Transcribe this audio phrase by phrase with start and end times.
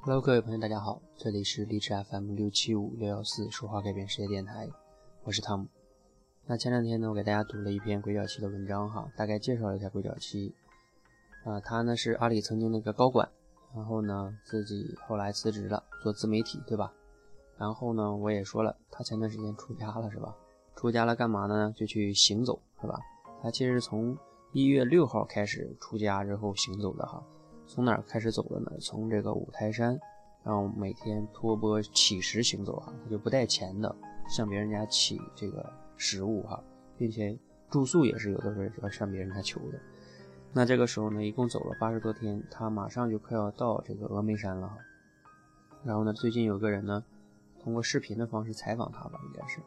[0.00, 4.68] Hello，各位朋友，大家好，这里是荔枝 FM 六七五六幺四说话改变世界电台，
[5.24, 5.66] 我是汤姆。
[6.46, 10.54] 那前两天呢，我给大家读了一篇鬼脚七的文章哈，大概介绍了一下鬼脚七。
[11.44, 13.28] 啊，他呢是阿里曾经的一个高管，
[13.74, 16.92] 然后呢自己后来辞职了，做自媒体，对吧？
[17.58, 20.34] 然后呢，我也说了，他前段时间出家了，是吧？
[20.76, 21.74] 出家了干嘛呢？
[21.76, 22.98] 就去行走，是吧？
[23.42, 24.16] 他其实从
[24.52, 27.22] 一月六号开始出家之后行走的哈。
[27.68, 28.72] 从哪儿开始走的呢？
[28.80, 30.00] 从这个五台山，
[30.42, 33.94] 然后每天托钵乞食行走哈，他就不带钱的，
[34.26, 36.58] 向别人家乞这个食物哈，
[36.96, 39.78] 并且住宿也是有的时候要向别人家求的。
[40.50, 44.78] 那这个时候呢，一共走了八十多天，他马上就快要到这个峨眉山了哈。
[45.84, 47.04] 然后呢，最近有个人呢，
[47.62, 49.60] 通过视频的方式采访他吧，应该是，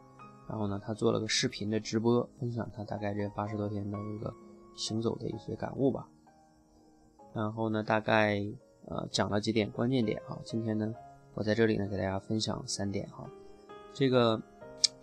[0.48, 4.34] 然后呢，他做了个视频的直播，分享他大概这八十多天的一个
[4.74, 6.08] 行走的一些感悟吧。
[7.34, 8.44] 然后呢，大概
[8.86, 10.38] 呃讲了几点关键点哈。
[10.44, 10.94] 今天呢，
[11.34, 13.24] 我在这里呢给大家分享三点哈。
[13.92, 14.40] 这个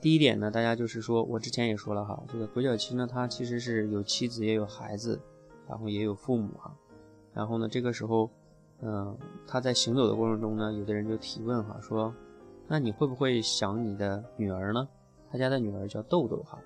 [0.02, 5.20] 第一点呢，大家就是说我之前也说了哈，这个鬼脚七呢，他其实是有妻子也有孩子，
[5.68, 6.76] 然后也有父母哈。
[7.34, 8.30] 然后呢，这个时候，
[8.82, 12.14] 嗯，他在行走的过程中呢，有的人就提问哈，说，
[12.68, 14.88] 那你会不会想你的女儿呢？
[15.32, 16.60] 他家的女儿叫豆豆哈。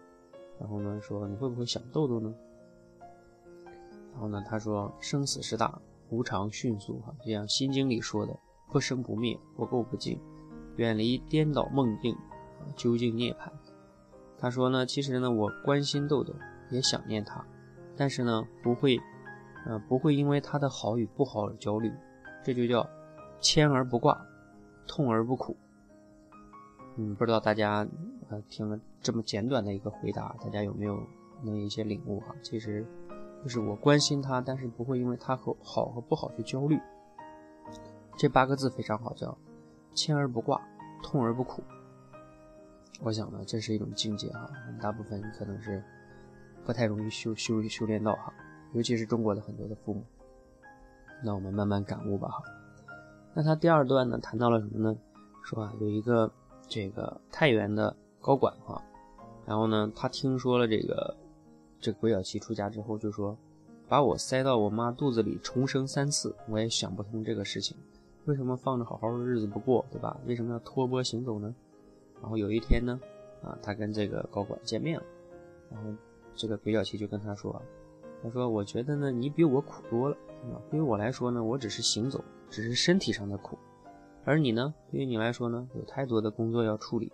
[0.60, 2.34] 然后呢，说你会不会想豆豆呢？
[4.14, 10.20] 然后呢，他说：“生死事大，无常迅速，哈，就像《心经》里说的，不生不灭，不垢不净，
[10.78, 12.16] 远离颠倒梦境，
[12.76, 13.52] 究竟涅槃。”
[14.38, 16.32] 他说呢，其实呢，我关心豆豆，
[16.70, 17.44] 也想念他，
[17.98, 19.00] 但是呢，不会，
[19.66, 21.92] 呃，不会因为他的好与不好而焦虑，
[22.44, 22.88] 这就叫
[23.42, 24.24] 牵而不挂，
[24.88, 25.58] 痛而不苦。
[26.98, 27.88] 嗯，不知道大家
[28.30, 31.02] 呃听了这么简短的一个回答，大家有没有
[31.42, 32.36] 能一些领悟哈？
[32.44, 32.86] 其实。
[33.44, 36.80] 就是我关心他，但是不会因为他和好和不好去焦虑。
[38.16, 39.38] 这八个字非常好，叫
[39.94, 40.62] 牵而不挂，
[41.04, 41.62] 痛而不苦。
[43.02, 44.50] 我想呢，这是一种境界哈，
[44.82, 45.84] 大部分可能是
[46.66, 48.34] 不太容易修修修炼到哈，
[48.72, 50.06] 尤其是中国的很多的父母。
[51.22, 52.42] 那我们慢慢感悟吧哈。
[53.34, 54.98] 那他第二段呢，谈到了什么呢？
[55.44, 56.32] 说啊，有一个
[56.66, 58.82] 这个太原的高管哈，
[59.46, 61.18] 然后呢，他听说了这个。
[61.84, 63.38] 这鬼脚七出家之后就说，
[63.90, 67.76] 把我塞到我妈肚子里重生三次，我也想不通这个事情，
[68.24, 70.18] 为什么放着好好的日子不过，对吧？
[70.26, 71.54] 为什么要托钵行走呢？
[72.22, 72.98] 然后有一天呢，
[73.44, 75.06] 啊，他跟这个高管见面了，
[75.70, 75.90] 然后
[76.34, 77.62] 这个鬼脚七就跟他说，
[78.24, 80.16] 他说我觉得呢，你比我苦多了，
[80.72, 83.60] 对于我来说呢，我只是行走，只是身体上的苦，
[84.24, 87.12] 而你呢，对于你来说呢，有太多的工作要处理，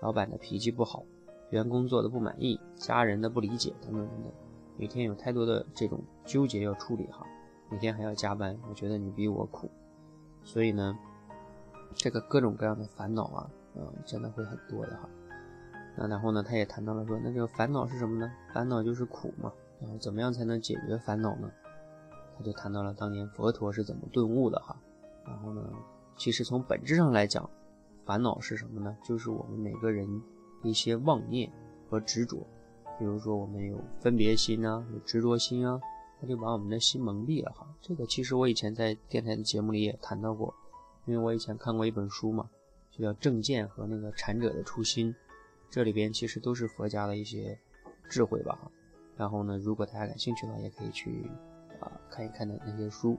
[0.00, 1.06] 老板的脾气不好。
[1.50, 4.32] 员工做的不满意，家人的不理解，等等等等，
[4.76, 7.26] 每天有太多的这种纠结要处理哈，
[7.68, 9.68] 每天还要加班，我觉得你比我苦，
[10.44, 10.96] 所以呢，
[11.94, 15.08] 这个各种各样的烦恼啊，嗯，真的会很多的哈。
[15.96, 18.30] 那然后呢，他也谈到了说，那这个烦恼是什么呢？
[18.54, 19.52] 烦恼就是苦嘛。
[19.80, 21.50] 然后怎么样才能解决烦恼呢？
[22.38, 24.76] 他就谈到了当年佛陀是怎么顿悟的哈。
[25.26, 25.62] 然后呢，
[26.16, 27.50] 其实从本质上来讲，
[28.06, 28.96] 烦恼是什么呢？
[29.02, 30.06] 就是我们每个人。
[30.62, 31.50] 一些妄念
[31.88, 32.46] 和执着，
[32.98, 35.80] 比如说我们有分别心啊，有执着心啊，
[36.20, 37.66] 他就把我们的心蒙蔽了哈。
[37.80, 40.54] 这个其实我以前在电台的节目里也谈到过，
[41.06, 42.48] 因为我以前看过一本书嘛，
[42.90, 45.12] 就叫《正见》和那个《禅者的初心》，
[45.70, 47.58] 这里边其实都是佛家的一些
[48.08, 48.70] 智慧吧。
[49.16, 51.30] 然后呢，如果大家感兴趣的话，也可以去
[51.80, 53.18] 啊看一看的那些书。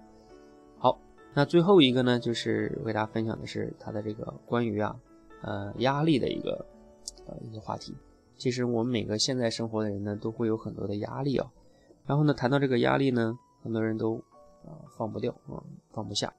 [0.78, 1.00] 好，
[1.34, 4.96] 那最后一个呢，就是为大家分享的是他的这个关于啊
[5.42, 6.64] 呃压力的一个。
[7.40, 7.96] 一个话题，
[8.38, 11.52] 其实我们每个现在生活的人呢，都会有很多的压力啊。
[12.06, 14.18] 然后呢，谈到这个压力呢，很多人都
[14.66, 16.34] 啊放不掉啊，放不下。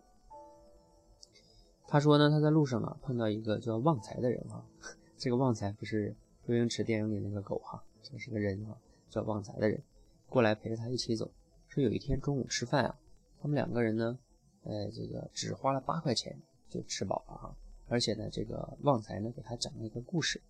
[1.86, 4.64] 他说呢，他在路上啊碰到一个叫旺财的人啊，
[5.16, 6.14] 这个旺财不是
[6.46, 8.76] 周星驰电影里那个狗哈，这是个人啊，
[9.08, 9.80] 叫旺财的人
[10.28, 11.30] 过来陪着他一起走。
[11.68, 12.98] 说有一天中午吃饭啊，
[13.40, 14.18] 他们两个人呢，
[14.64, 16.36] 呃，这个只花了八块钱
[16.68, 17.54] 就吃饱了啊，
[17.88, 20.40] 而且呢，这个旺财呢给他讲了一个故事。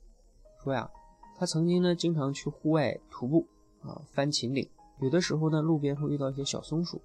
[0.62, 0.90] 说呀，
[1.36, 3.46] 他曾经呢经常去户外徒步
[3.82, 4.68] 啊，翻秦岭，
[5.00, 7.02] 有的时候呢路边会遇到一些小松鼠，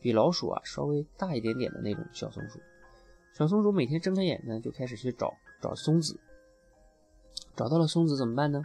[0.00, 2.58] 比老鼠啊稍微大一点点的那种小松鼠。
[3.32, 5.32] 小松鼠每天睁开眼呢就开始去找
[5.62, 6.18] 找松子，
[7.54, 8.62] 找到了松子怎么办呢？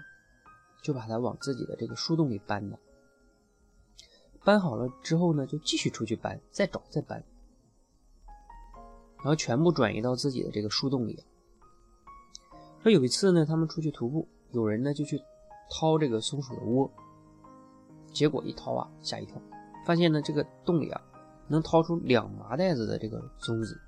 [0.81, 2.77] 就把它往自己的这个树洞里搬呢。
[4.43, 7.23] 搬好了之后呢，就继续出去搬，再找再搬，
[9.17, 11.23] 然后全部转移到自己的这个树洞里。
[12.83, 15.21] 说有一次呢，他们出去徒步，有人呢就去
[15.69, 16.91] 掏这个松鼠的窝，
[18.11, 19.39] 结果一掏啊，吓一跳，
[19.85, 20.99] 发现呢这个洞里啊
[21.47, 23.79] 能掏出两麻袋子的这个松子。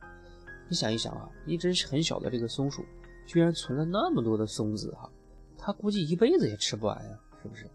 [0.69, 2.83] 你想一想啊，一只很小的这个松鼠，
[3.25, 5.09] 居然存了那么多的松子哈，
[5.57, 7.67] 它估计一辈子也吃不完呀，是不是？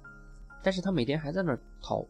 [0.62, 2.04] 但是它每天还在那儿掏。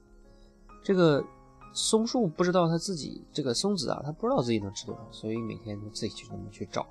[0.82, 1.25] 这个
[1.72, 6.87] 松树不知道它自己这个松子啊，它不知道自己能吃多少，所以每天都自己去那么去找。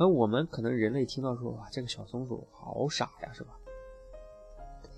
[0.00, 3.50] 而我们可能人类听到说哇，这个小松鼠好傻呀，是吧？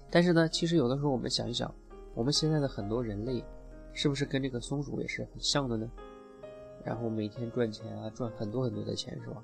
[0.09, 1.75] 但是呢，其实有的时候我们想一想，
[2.15, 3.45] 我们现在的很多人类，
[3.93, 5.91] 是不是跟这个松鼠也是很像的呢？
[6.85, 9.43] 然后每天赚钱啊，赚很多很多的钱，是吧？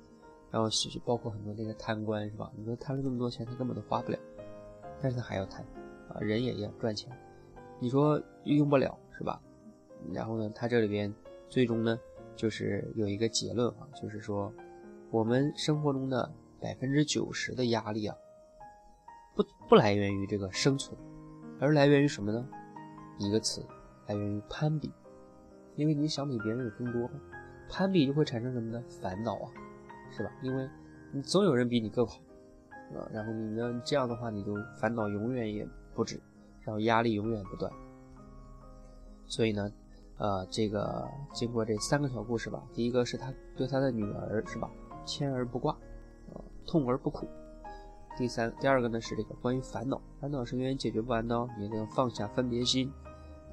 [0.49, 0.69] 然后
[1.03, 2.49] 包括很多那个贪官，是吧？
[2.55, 4.17] 你说贪了这么多钱，他根本都花不了，
[5.01, 5.61] 但是他还要贪
[6.07, 7.11] 啊，人也要赚钱，
[7.81, 9.41] 你说用不了，是吧？
[10.13, 11.13] 然后呢，他这里边
[11.49, 11.99] 最终呢，
[12.37, 14.49] 就是有一个结论啊，就是说，
[15.11, 18.15] 我们生活中的百分之九十的压力啊。
[19.35, 20.95] 不不来源于这个生存，
[21.59, 22.47] 而来源于什么呢？
[23.17, 23.65] 一个词，
[24.07, 24.91] 来源于攀比。
[25.75, 27.09] 因为你想比别人有更多，
[27.69, 28.83] 攀比就会产生什么呢？
[29.01, 29.49] 烦恼啊，
[30.11, 30.29] 是吧？
[30.43, 30.69] 因为
[31.11, 32.19] 你总有人比你更好，
[32.95, 36.21] 啊，然后你呢这样的话，你就烦恼永远也不止，
[36.61, 37.71] 然后压力永远不断。
[39.25, 39.71] 所以呢，
[40.17, 44.69] 呃，这个经过这三个小故事吧，第一个是他对他的女儿是吧，
[45.09, 45.73] 牵而不挂，
[46.31, 47.27] 啊，痛而不苦。
[48.15, 52.91] 第三，第二个呢是这个关于烦恼，烦恼是永远解决不完的哦，你一定要放下分别心。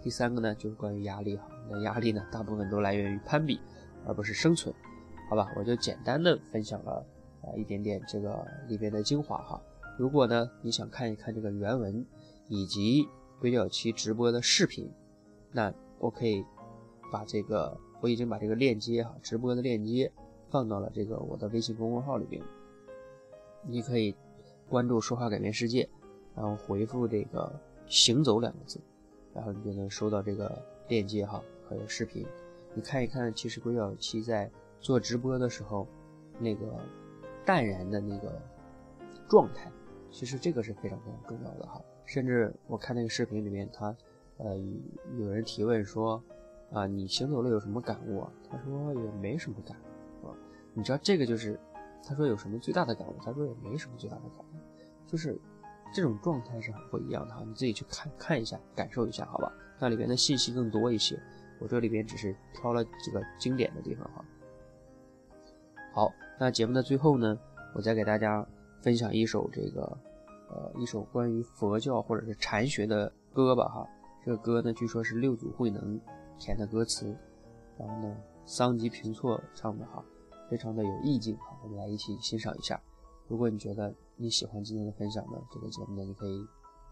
[0.02, 3.58] 第三个呢就是关于压力哈，那压力呢大部分都来源于攀比，
[4.06, 4.74] 而不是生存，
[5.30, 5.50] 好吧？
[5.56, 7.04] 我就简单的分享了
[7.42, 9.60] 啊一点点这个里边的精华哈。
[9.96, 12.04] 如果呢你想看一看这个原文
[12.48, 13.08] 以及
[13.40, 14.90] 鬼脚七直播的视频，
[15.52, 16.44] 那我可以
[17.12, 20.12] 把这个我已经把这个链接哈直播的链接
[20.50, 22.42] 放到了这个我的微信公众号里边，
[23.62, 24.14] 你可以。
[24.68, 25.88] 关注“说话改变世界”，
[26.34, 27.48] 然后回复这个
[27.86, 28.80] “行走”两个字，
[29.32, 32.26] 然后你就能收到这个链接哈，还有视频。
[32.74, 34.50] 你看一看，其实鬼脚七在
[34.80, 35.86] 做直播的时候，
[36.40, 36.66] 那个
[37.44, 38.42] 淡然的那个
[39.28, 39.70] 状态，
[40.10, 41.80] 其实这个是非常非常重要的哈。
[42.04, 43.96] 甚至我看那个视频里面，他
[44.38, 44.58] 呃
[45.16, 46.20] 有人提问说
[46.72, 48.32] 啊，你行走了有什么感悟啊？
[48.50, 49.95] 他说也没什么感悟。
[50.76, 51.58] 你知道这个就是。
[52.08, 53.16] 他说有什么最大的感悟？
[53.20, 55.36] 他说也没什么最大的感悟，就是
[55.92, 57.42] 这种状态是很不一样的哈。
[57.44, 59.52] 你自己去看看一下，感受一下，好吧？
[59.80, 61.20] 那里边的信息更多一些，
[61.58, 64.24] 我这里边只是挑了几个经典的地方哈。
[65.92, 67.36] 好，那节目的最后呢，
[67.74, 68.46] 我再给大家
[68.80, 69.98] 分享一首这个
[70.48, 73.84] 呃一首关于佛教或者是禅学的歌吧哈。
[74.24, 76.00] 这个歌呢，据说是六祖慧能
[76.38, 77.12] 填的歌词，
[77.76, 80.04] 然后呢，桑吉平措唱的哈。
[80.48, 82.80] 非常的有意境哈，我们来一起欣赏一下。
[83.28, 86.46] 如果你觉得你喜欢今天的分享呢，这个节目呢，你可以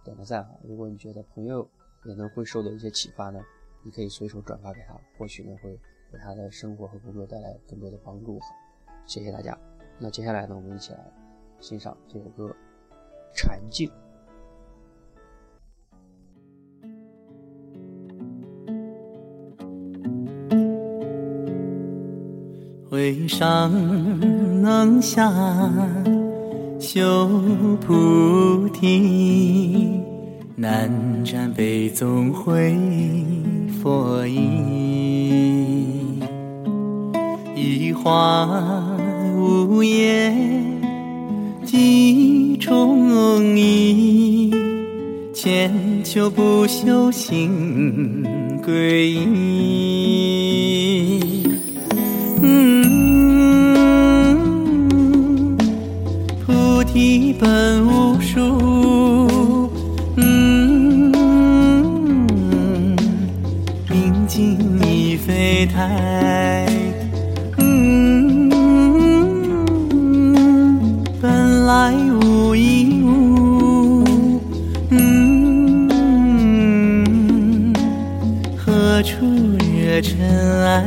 [0.05, 0.51] 点个赞哈。
[0.63, 1.69] 如果你觉得朋友
[2.05, 3.41] 也能会受到一些启发呢，
[3.83, 5.79] 你可以随手转发给他，或许呢会
[6.11, 8.47] 给他的生活和工作带来更多的帮助哈。
[9.07, 9.59] 谢谢大家。
[9.99, 11.13] 那接下来呢，我们一起来
[11.61, 12.49] 欣赏这首歌
[13.35, 13.89] 《禅境》。
[23.05, 23.71] 水上
[24.63, 25.31] 能下
[26.81, 27.29] 修
[27.87, 29.91] 菩提，
[30.57, 30.91] 南
[31.23, 32.75] 瞻北宗会
[33.83, 34.39] 佛意。
[37.55, 38.49] 一花
[39.37, 40.33] 无叶
[41.63, 44.51] 几重意，
[45.35, 48.25] 千秋不朽心
[48.65, 50.34] 归依。
[52.47, 52.85] 嗯，
[56.45, 59.71] 菩提本无树。
[60.17, 61.11] 嗯，
[63.91, 66.67] 明镜亦非台，
[67.59, 68.51] 嗯
[71.21, 74.05] 本来无一物，
[74.91, 75.03] 嗯
[78.57, 79.25] 何处
[79.59, 80.21] 惹尘
[80.65, 80.85] 埃？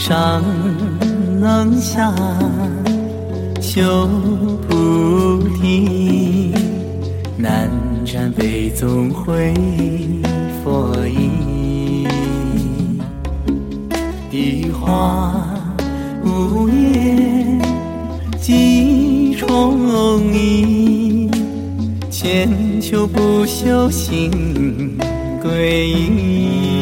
[0.00, 0.42] 上
[1.38, 2.10] 能下
[3.60, 4.08] 修
[4.66, 6.54] 菩提，
[7.36, 7.70] 南
[8.06, 9.52] 瞻北宗会
[10.64, 12.08] 佛意。
[14.30, 15.34] 一花
[16.24, 17.60] 无言
[18.40, 21.30] 几重意，
[22.10, 24.98] 千秋不朽心
[25.42, 26.79] 归依。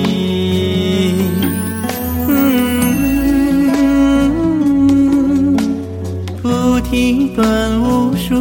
[7.08, 8.34] 提顿无数。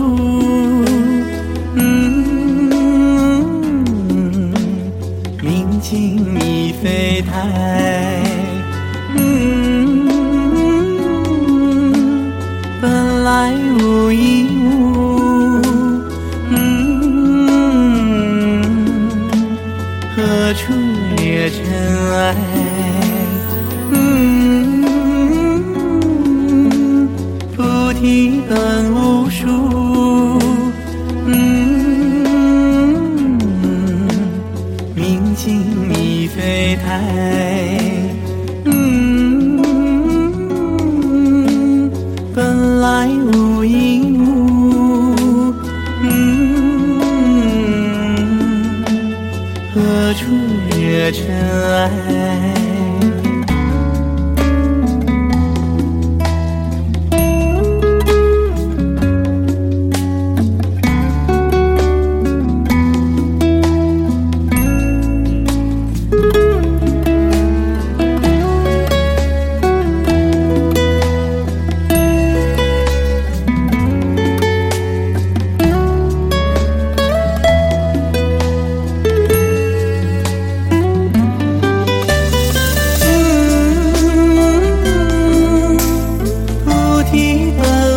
[1.76, 2.26] 嗯，
[5.42, 8.22] 明镜亦非台。
[9.16, 10.06] 嗯，
[12.82, 15.62] 本来无一物。
[16.50, 16.60] 嗯，
[20.14, 20.74] 何处
[21.16, 21.64] 惹尘
[22.12, 22.36] 埃？
[51.12, 52.57] 尘埃？
[87.18, 87.97] 一半